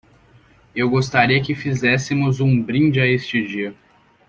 Eu 0.75 0.89
gostaria 0.89 1.39
que 1.43 1.53
fizéssemos 1.53 2.39
um 2.41 2.59
brinde 2.59 2.99
a 2.99 3.05
este 3.05 3.45
dia 3.45 3.75